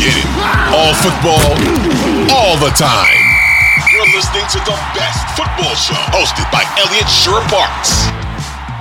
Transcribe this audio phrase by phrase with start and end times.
[0.00, 0.26] get it.
[0.72, 1.44] All football,
[2.32, 3.20] all the time.
[3.92, 8.08] You're listening to the best football show hosted by Elliot Shorr-Parks.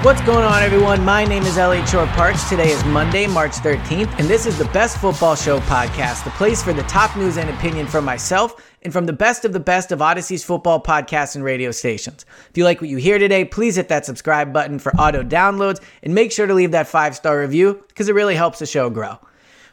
[0.05, 1.04] What's going on, everyone?
[1.04, 2.47] My name is Elliot Shorr-Parks.
[2.47, 6.63] Today is Monday, March 13th, and this is the Best Football Show podcast, the place
[6.63, 9.91] for the top news and opinion from myself and from the best of the best
[9.91, 12.25] of Audacy's football podcasts and radio stations.
[12.49, 15.81] If you like what you hear today, please hit that subscribe button for auto downloads
[16.01, 18.89] and make sure to leave that five star review because it really helps the show
[18.89, 19.20] grow.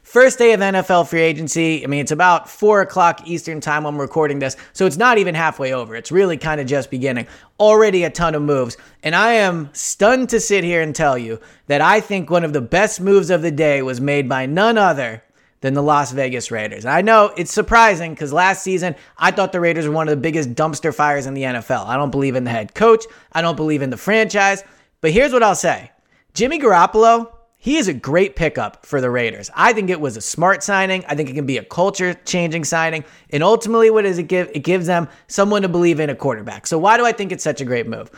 [0.07, 1.83] First day of NFL free agency.
[1.83, 5.19] I mean, it's about four o'clock Eastern time when I'm recording this, so it's not
[5.19, 5.97] even halfway over.
[5.97, 7.27] It's really kind of just beginning.
[7.59, 8.77] Already a ton of moves.
[9.03, 12.53] And I am stunned to sit here and tell you that I think one of
[12.53, 15.25] the best moves of the day was made by none other
[15.61, 16.85] than the Las Vegas Raiders.
[16.87, 20.23] I know it's surprising because last season I thought the Raiders were one of the
[20.23, 21.85] biggest dumpster fires in the NFL.
[21.85, 24.63] I don't believe in the head coach, I don't believe in the franchise.
[25.01, 25.91] But here's what I'll say
[26.33, 27.36] Jimmy Garoppolo
[27.67, 29.51] he is a great pickup for the Raiders.
[29.53, 31.05] I think it was a smart signing.
[31.09, 33.05] I think it can be a culture changing signing.
[33.31, 34.49] And ultimately, what does it give?
[34.55, 36.69] It gives them someone to believe in a quarterback.
[36.69, 38.09] So, why do I think it's such a great move?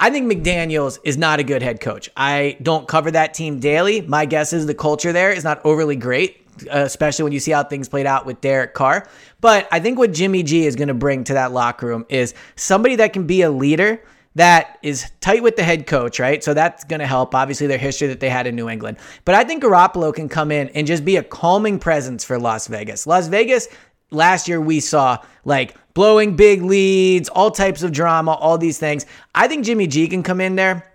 [0.00, 2.10] I think McDaniels is not a good head coach.
[2.16, 4.00] I don't cover that team daily.
[4.00, 7.52] My guess is the culture there is not overly great, uh, especially when you see
[7.52, 9.08] how things played out with Derek Carr.
[9.40, 12.34] But I think what Jimmy G is going to bring to that locker room is
[12.56, 14.02] somebody that can be a leader
[14.36, 16.44] that is tight with the head coach, right?
[16.44, 17.34] So that's going to help.
[17.34, 18.98] Obviously, their history that they had in New England.
[19.24, 22.66] But I think Garoppolo can come in and just be a calming presence for Las
[22.66, 23.06] Vegas.
[23.06, 23.66] Las Vegas,
[24.10, 29.06] last year we saw like blowing big leads, all types of drama, all these things.
[29.34, 30.92] I think Jimmy G can come in there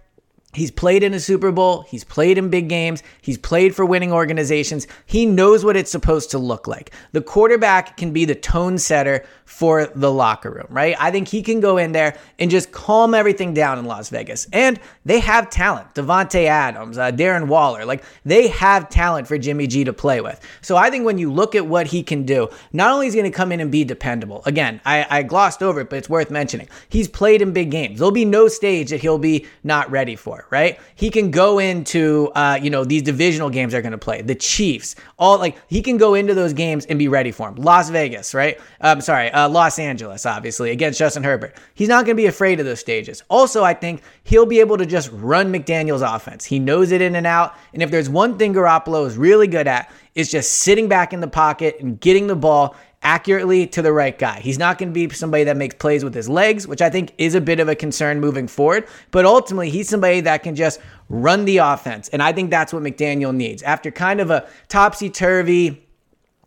[0.53, 1.83] He's played in a Super Bowl.
[1.83, 3.03] He's played in big games.
[3.21, 4.85] He's played for winning organizations.
[5.05, 6.91] He knows what it's supposed to look like.
[7.13, 10.95] The quarterback can be the tone setter for the locker room, right?
[10.99, 14.47] I think he can go in there and just calm everything down in Las Vegas.
[14.51, 15.93] And they have talent.
[15.93, 20.39] Davante Adams, uh, Darren Waller, like they have talent for Jimmy G to play with.
[20.61, 23.19] So I think when you look at what he can do, not only is he
[23.19, 24.41] going to come in and be dependable.
[24.45, 26.67] Again, I, I glossed over it, but it's worth mentioning.
[26.89, 27.99] He's played in big games.
[27.99, 30.79] There'll be no stage that he'll be not ready for right?
[30.95, 34.35] He can go into, uh, you know, these divisional games they're going to play, the
[34.35, 37.63] Chiefs, all like he can go into those games and be ready for them.
[37.63, 38.59] Las Vegas, right?
[38.79, 41.55] I'm um, sorry, uh, Los Angeles, obviously, against Justin Herbert.
[41.73, 43.23] He's not going to be afraid of those stages.
[43.29, 46.45] Also, I think he'll be able to just run McDaniels' offense.
[46.45, 47.55] He knows it in and out.
[47.73, 51.21] And if there's one thing Garoppolo is really good at, is just sitting back in
[51.21, 54.39] the pocket and getting the ball accurately to the right guy.
[54.39, 57.13] He's not going to be somebody that makes plays with his legs, which I think
[57.17, 58.87] is a bit of a concern moving forward.
[59.11, 60.79] But ultimately, he's somebody that can just
[61.09, 62.09] run the offense.
[62.09, 63.63] And I think that's what McDaniel needs.
[63.63, 65.85] After kind of a topsy turvy,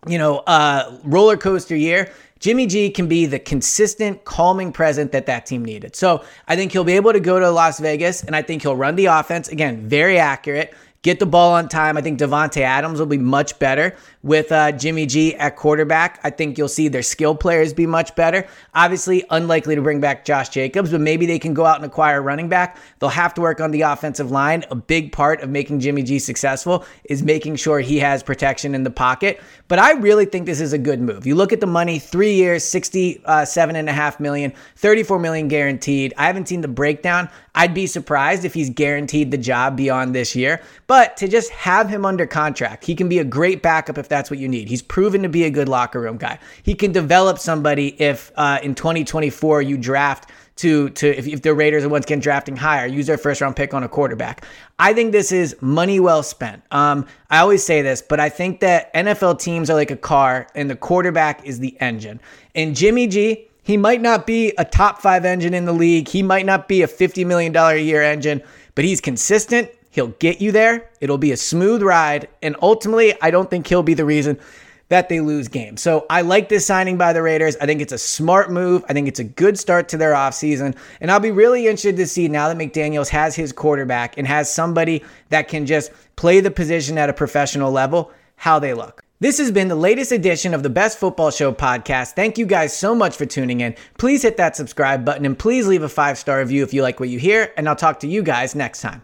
[0.07, 5.27] you know, uh, roller coaster year, Jimmy G can be the consistent, calming present that
[5.27, 5.97] that team needed.
[5.97, 8.77] So I think he'll be able to go to Las Vegas and I think he'll
[8.77, 9.49] run the offense.
[9.49, 11.97] Again, very accurate get the ball on time.
[11.97, 16.19] I think Davante Adams will be much better with uh, Jimmy G at quarterback.
[16.25, 18.49] I think you'll see their skill players be much better.
[18.75, 22.19] Obviously, unlikely to bring back Josh Jacobs, but maybe they can go out and acquire
[22.19, 22.79] a running back.
[22.99, 24.65] They'll have to work on the offensive line.
[24.71, 28.83] A big part of making Jimmy G successful is making sure he has protection in
[28.83, 29.43] the pocket.
[29.69, 31.27] But I really think this is a good move.
[31.27, 36.15] You look at the money, three years, sixty-seven and a half million, 34 million guaranteed.
[36.17, 37.29] I haven't seen the breakdown.
[37.55, 40.63] I'd be surprised if he's guaranteed the job beyond this year.
[40.87, 44.31] But to just have him under contract, he can be a great backup if that's
[44.31, 44.69] what you need.
[44.69, 46.39] He's proven to be a good locker room guy.
[46.63, 51.53] He can develop somebody if uh, in 2024 you draft to to if, if the
[51.55, 54.45] Raiders are once again drafting higher, use their first round pick on a quarterback.
[54.79, 56.63] I think this is money well spent.
[56.71, 60.47] Um, I always say this, but I think that NFL teams are like a car,
[60.55, 62.21] and the quarterback is the engine.
[62.55, 66.09] And Jimmy G, he might not be a top five engine in the league.
[66.09, 68.43] He might not be a $50 million a year engine,
[68.75, 69.71] but he's consistent.
[69.95, 70.91] He'll get you there.
[71.01, 72.27] It'll be a smooth ride.
[72.43, 74.41] And ultimately, I don't think he'll be the reason
[74.89, 75.83] that they lose games.
[75.83, 77.57] So I like this signing by the Raiders.
[77.61, 78.85] I think it's a smart move.
[78.89, 80.77] I think it's a good start to their offseason.
[81.01, 84.53] And I'll be really interested to see now that McDaniels has his quarterback and has
[84.53, 89.05] somebody that can just play the position at a professional level, how they look.
[89.21, 92.15] This has been the latest edition of the Best Football Show podcast.
[92.15, 93.77] Thank you guys so much for tuning in.
[93.97, 96.99] Please hit that subscribe button and please leave a five star review if you like
[96.99, 97.53] what you hear.
[97.57, 99.03] And I'll talk to you guys next time.